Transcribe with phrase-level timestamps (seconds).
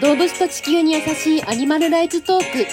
[0.00, 2.66] 動物と地球に優しいアニマルライツトーク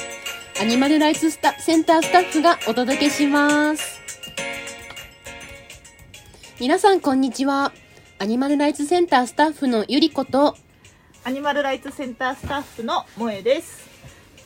[0.61, 4.01] アニマルライツスタセンタースタッフがお届けします
[6.59, 7.73] 皆さんこんにちは
[8.19, 10.55] アニマルライツセンタースタッフのゆりこと
[11.23, 13.87] アニマルライツセンタースタッフの萌えです。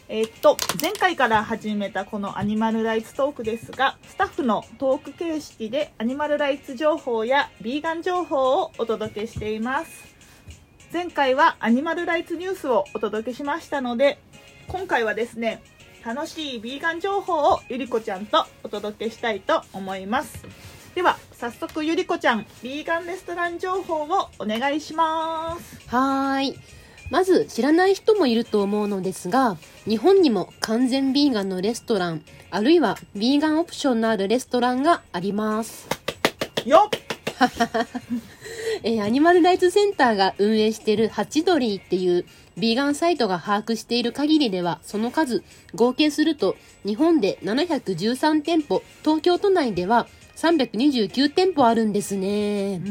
[0.10, 10.15] えーっと、前回から始めたこのアニマルライツトークですが、スタッフのトーク形式でアニマルライツ情報やビーガン情報をお届けしています。
[10.94, 14.20] 前回はアニマルライツニュースをお届けしましたので、
[14.68, 15.62] 今回はですね、
[16.06, 20.46] 楽しいビーガン情報をゆりこちゃんとお届けしたいと思います。
[20.94, 25.90] では、早速ゆりこちゃん、ビーガンレストラン情報をお願いします。
[25.90, 26.60] はーい
[27.12, 29.58] まず知らない人もいると思うのですが
[29.88, 35.88] 日本にも完全ビーガンのレストランあるいはビーガンオプションのあるレストランがあります
[36.66, 37.15] よっ
[38.84, 42.26] えーアニマルライツセンターが運営しているハチドリっていう
[42.58, 52.82] ビーガンサイトが把握している限りではその数合計すると日本で713店舗東京都内では329店舗あるんですね。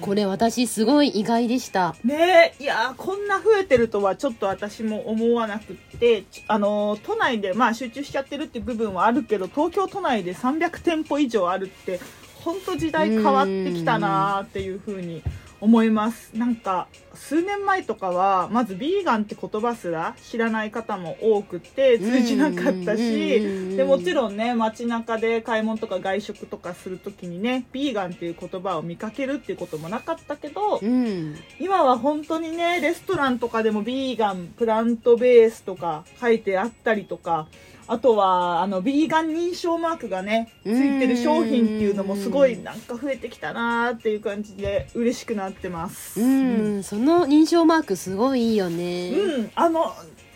[0.00, 1.96] これ私すごい意外でした。
[2.04, 11.98] ねえいやーこんな増えてるとはちょっと私も思わなくってちあのー都内でまあ集中しちゃってるって部分はあるけど東京都内で300店舗以上あるって
[12.44, 15.22] 本当時代変わってきたなーっていうふうに
[15.60, 16.36] 思います。
[16.36, 31.36] なんか数年前とかはまずビーガンって言葉すら知らない方も多くて通じなかったしでもちろんね街中で買い物とか外食とかするときにねビーガンっていう言葉を見かけるっていうこともなかったけどうん。
[31.58, 37.48] 今は本当にねレストランとかでもビーガンプラントベースとか書いてあったりとか
[37.90, 46.20] あとはあのビーガン認証マークがねついてる商品っていうのもすごいなんか増えてきたなーっていう感じで嬉しくなってます。
[46.20, 49.10] うん、その認証マークすごいいいよね。
[49.10, 49.86] うん、あの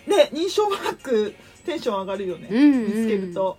[0.07, 1.35] ね認証マーク
[1.67, 2.85] テンション上がるよね、うんうん。
[2.87, 3.59] 見つけると。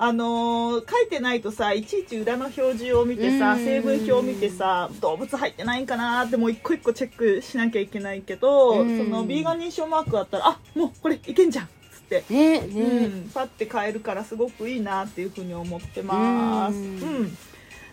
[0.00, 3.64] あのー書いてないとさいちいち裏の表示を見てさうん。
[3.64, 8.98] 成分表を見てさ動物入ってないんかなーってもう一個一個チェックしなきゃいけないけど、うん。
[8.98, 11.68] そのビーガン認証マークあったらあもうこれいけんじゃん
[12.16, 12.24] って。
[12.32, 16.74] ねうね、ん、パッて買えるからすごくいいなっていうふうに思ってます。
[16.74, 16.88] ううん。
[17.24, 17.38] ん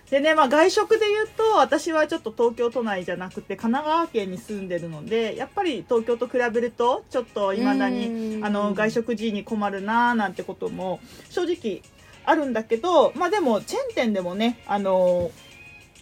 [0.10, 8.46] でね、まあ外食で言うと、私はちょっと東京都内じゃなくて神奈川県に住んでるので、やっぱり東京と比べると、ちょっと未だうに、ん。
[8.46, 11.00] あの、外食時に困るなーなんてことも
[11.30, 11.82] 正直
[12.24, 15.32] あるんだけど、まあでも、チェーン店でもね、あの、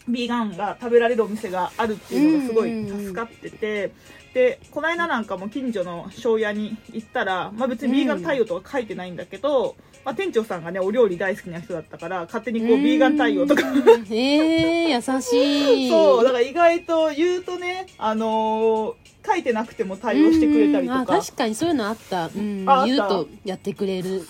[0.07, 3.91] ビーガンが食べられるお店があるっていうのがすごい助かってて、
[4.33, 13.61] で、この間なんかも近所の庄屋に行ったら、まあ別にビーガン対応とか書いてないんだけど、まあ店長さんがね、お料理大好きな人だったから、勝手にこう、ビーガン対応とか、
[14.09, 15.89] え優しい。
[15.89, 22.27] そう、だから意外と言うとね、あのー書いてなくても対応してくれたりとか、確かにそういうのあった。
[22.27, 22.87] うん、ああった。
[22.87, 24.21] 言うとやってくれる。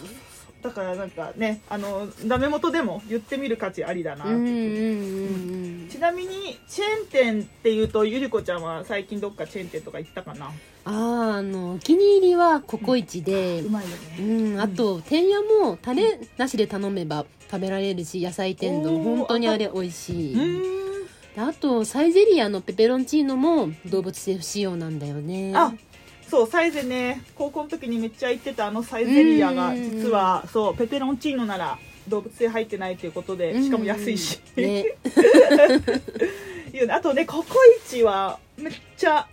[0.64, 4.38] だからなんかね、あの、ダメ元でも言ってみる価値ありだなってう。
[4.38, 4.50] んう
[5.86, 10.52] んちなみに、チェーン店っていうと、ゆりこちゃんは最近どっかチェーン店とか行ったかな？
[10.86, 13.62] あーあのお気に入りはココイチで。
[13.62, 14.54] う、まいようね。
[14.56, 19.04] ん、あと天屋もタレなしで頼めば食べられるし野菜天丼。
[19.04, 20.38] 本当にあれ美味しい。
[21.38, 25.54] あとサイゼリアのペペロンチーノも動物性不使用なんだよね。
[25.56, 25.74] あ、
[26.34, 30.02] そう、サイゼね、高校の時にめっちゃ行ってたあのサイゼリアが、うん。
[30.02, 31.78] 実は、そう、ペペロンチーノなら
[32.08, 34.40] 動物性入ってないということで、しかも安いし。
[34.56, 34.80] ね、
[36.74, 39.28] いいよねあとね、ココイチはめっちゃ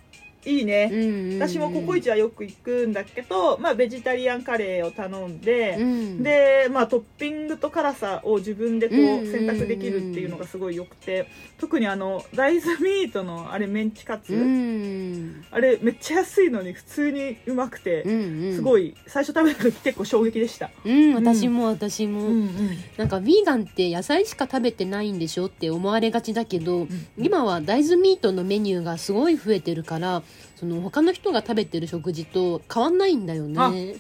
[0.45, 0.91] いいね。
[0.93, 11.27] うん私もココイチはよく行くんだけど、まあ、ベジタリアンカレーを頼んで、うん、で、まあ、トッピングと辛さを自分でこうんう選択できるっていうのがすごい良くて
[11.59, 15.45] 特にあの大豆ミートのあれメンチカツ、うん。
[15.51, 22.51] あれめっちゃ安いのに普通にうまくて、うんうん、すごい最初食べた時結構衝撃でした、うん、私も私も、うん
[22.97, 26.87] なんかヴィーガンって野菜しか食べてないんでしょって思われがちだけど、
[27.19, 30.23] 今は大豆ミートのメニューがすごい増えてるから
[30.57, 33.97] その他の人が食べてる食事と変わんないんだよね。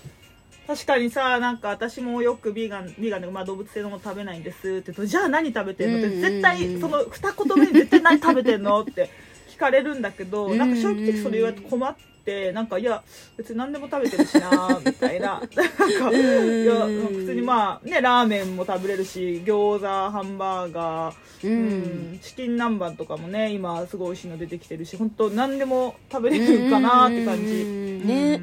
[0.67, 9.11] 確かにさなんか私もよくビーガンビーガンで、まあ、動物性のもの食べないんですって言うとじゃあ何食べてんのって絶対その二言目に絶対何食べてんのって
[9.49, 13.03] 聞かれるんだけどなんか正直それ言われて困ってなんかいや
[13.37, 15.43] 別に何でも食べてるしなみたいな。
[15.55, 28.07] なんかいや普通にまあねラーメンも食べれるし餃子ハンバーガーううんん、チキン南蛮とかもね今すごい美味しいの出てきてるし本当何でも食べれるかなって感じ、うん。
[28.07, 28.41] ね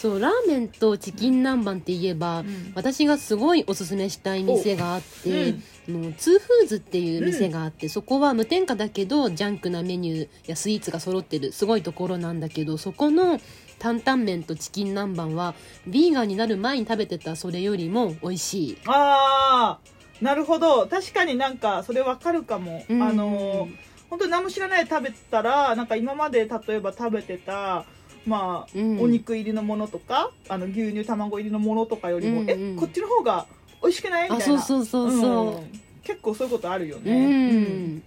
[0.00, 2.46] そうラーメンとチキン南蛮って言えば、ん。
[2.74, 5.54] 私がすごいおすすめしたい店があって、
[5.86, 13.38] あの 2foods っていう店があって、そこは無添加だけどジャンクなメニューやスイーツが揃ってるすごいところなんだけどそこの
[13.78, 15.54] 担々麺とチキン南蛮は
[15.86, 18.78] ビーガンになる前に食べてたそれよりも美味しい。
[18.86, 20.86] ああなるほど。
[20.86, 23.02] 確かになんかそれわかるかも、うん。
[23.02, 23.68] あの
[24.08, 27.84] 本当に何も知らないで食べたらなんか今まで例えば食べてた
[28.26, 29.00] まあ、うん。
[29.00, 33.46] お肉入りのものとかあの牛乳卵入りのものとかよりも、うんうんえこっちの方が
[33.82, 34.30] 美味しくない？
[34.30, 34.54] みたいな。
[34.56, 35.60] あそうそうそうそう。
[35.60, 35.80] ん。
[36.02, 38.02] 結構そういうことあるようね、ん。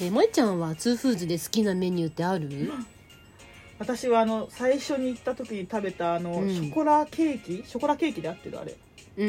[0.00, 2.48] え萌ちゃんは 2foods で好きなメニューってある？
[3.78, 6.54] 私はあの最初に行った時に食べたあの、うん。
[6.54, 7.62] ショコラケーキ？
[7.68, 8.74] ショコラケーキで合ってるあれ。
[9.18, 9.28] うん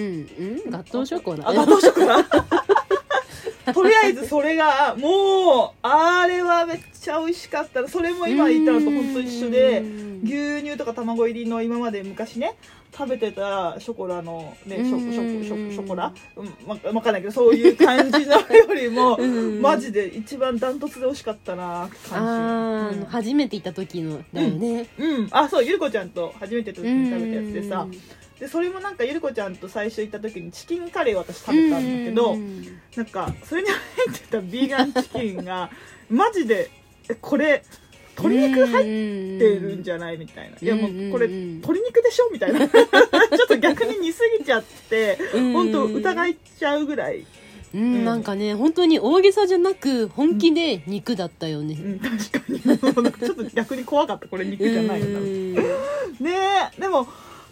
[0.65, 0.71] うん。
[0.71, 1.47] ガトーショコラ。
[1.47, 2.25] あガトーショコラ？
[3.73, 7.87] とりあえずそれがもうあれはめっちゃ美味しかった。
[7.87, 10.09] それも今言ったのと本当一緒でうん。
[10.23, 12.55] 牛乳とか卵入りの今まで昔ね
[12.91, 19.61] 食べてたショコラのねショショショショコラ、うん、わわかんないけどそういう感じのよりも うん。
[19.61, 24.87] マジで一番ダントツで美味しかったなってあ感じ、ー初めて行った時のだよね。
[24.97, 25.27] うん、うん。
[25.31, 27.91] あそうゆるこちゃんと初めての時に食べたやつでさうん
[28.39, 33.77] でそれもなんかゆるこちゃんと最初行った時にチキンカレーを私食べたんだけど、うんなんかそれに入
[34.09, 35.69] ってたビーガンチキンが
[36.09, 36.69] マジで
[37.09, 37.63] えこれ
[38.17, 42.67] 鶏肉入ってるんじゃないみたいな、いやもうこれ鶏肉でしょみたいな。
[42.67, 42.79] ちょ
[43.45, 47.25] っと逆に似すぎちゃってうん本当疑いちゃうぐらい、
[47.73, 48.05] うんうん。
[48.05, 51.77] なんかね本当に大げさじゃなく本気で肉だったよね。
[51.79, 52.59] うん、確かに。
[53.19, 55.53] ちょっと逆に怖かったこれ肉じゃないよなうん。
[55.55, 55.61] ね
[56.77, 57.07] えでも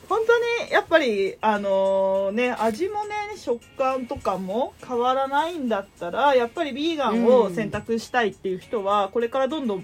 [0.10, 9.84] 本当にやっぱりあのね味もね食感とかも変わらないんだったらやっぱりビーガンを選択したいっていう人はこれからどんどん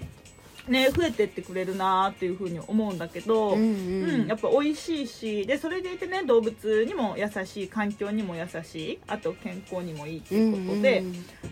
[0.68, 11.02] ね増えてってくれるなっていうふうに思うんだけど、うんうん、やっぱ美味しいしでそれでいてね動物にも優しい環境にも優しいあと健康にもいいっていうことで、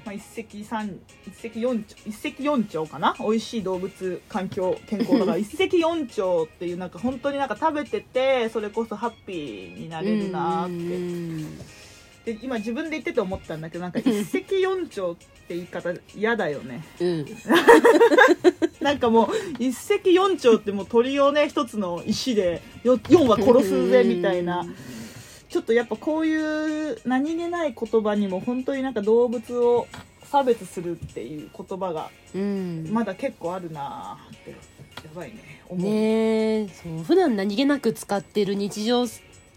[0.04, 3.14] まあ、一石三一石四鳥一石四鳥かな？
[3.18, 11.58] 美味しい動物環境健康だから 一石四鳥っていうなんか本当になんか食べててそれこそハッピーになれるなって、うん
[12.24, 16.84] で今自分で言ってて思ったんだけどなんか一石四鳥って言い方嫌だよね。
[17.00, 17.26] うん。
[18.80, 19.28] なんかもう
[19.58, 24.64] 一石四鳥ってもう鳥をね一つの石でよ4羽殺すぜみたいな。
[25.48, 29.86] ちょっとやっぱこういう何気ない言葉にも本当になんか動物を
[30.24, 32.88] 差別するっていう言葉がうん。
[32.90, 34.56] まだ結構あるなーってや
[35.14, 39.06] ばいね思う、ねえそう普段何気なく使ってる日常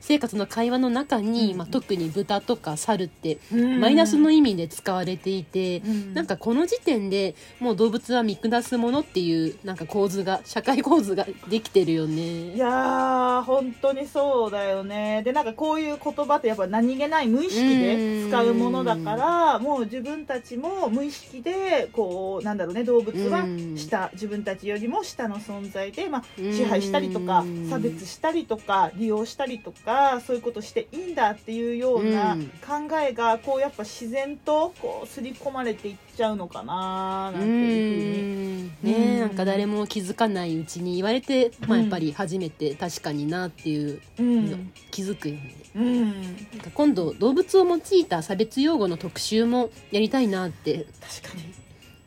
[0.07, 12.57] 生活の会話の中に、うんまあ、特に豚とか猿ってうんマイナスの意味で使われていて、うんなんかこの時点でもう動物は見下すものっていうなんか構図が社会構図ができてるよいね。
[12.57, 15.23] やー本当にそうだよね。
[15.23, 23.75] でなんかこういう言葉ってやっぱ何気ない無意識で使うものだからもう自分たちも無意識でこうなんだろうね動物はうん。
[23.77, 26.53] 下自分たちよりも下の存在で、まあ、うん。
[26.53, 29.94] 支配したりとか差別したりとか利用したりとか
[30.25, 32.45] そういうことしていいんだっていうようなうん。
[32.65, 38.93] 考えがこうやっぱ自然とこう刷り込まれていっちゃうのかななんうていうふうに。
[38.93, 39.05] ん。
[39.07, 39.19] ねうん。
[39.21, 44.71] なんか誰も気づかないうちに言われて、まあ、うんやっぱり初めて確かになっていううん。
[44.91, 45.55] 気づくよね。
[45.75, 46.37] うん。
[46.73, 50.85] 今度動物を用いた差別用語の特集もやりたいなって。
[51.23, 51.64] 確かに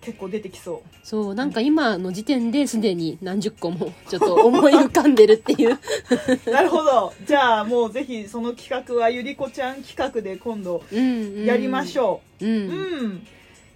[0.08, 5.78] 結構出てきそうそうなんか今の時点ですでに何十個もちょっと思い浮かんでるっていう
[6.50, 7.12] なるほど。
[7.26, 12.48] じゃあもうぜひその企画はゆりこちゃん企画で今度うん、うん、やりましょう、う。
[12.48, 13.26] うんん。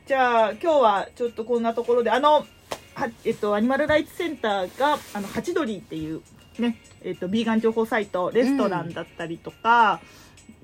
[0.07, 2.47] じゃあ今日はちょっとこんなところで、あの、
[2.95, 6.23] はえっと、アニマルライツセンターが、あの、ハチドリっていう
[6.59, 10.01] ね、えっと、ビーガン情報サイト、レストランだったりとか、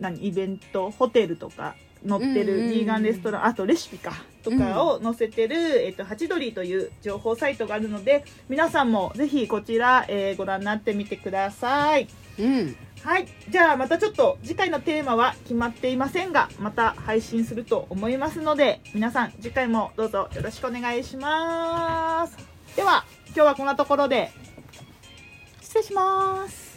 [0.01, 1.77] 何、イベント、ホテルとか、
[2.07, 4.13] 載ってるうんうんうんビーガンレストラン、あとレシピか、
[4.43, 12.09] とかを載せてる、えっと、ハチドリという情報サイトがあるので、皆さんもぜひこちら、えーご覧になってみてください。
[12.39, 13.29] うんはい。
[13.49, 22.37] じゃあまたちょっと次回のテーマは決まっていませんが、また配信すると思いますので、皆さん次回もどうぞよろしくお願いします。
[22.75, 24.31] では、今日はこんなところで、
[25.61, 26.69] 失礼します。